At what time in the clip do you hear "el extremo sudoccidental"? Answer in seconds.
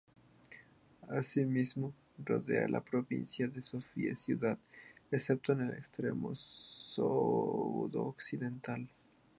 5.69-8.89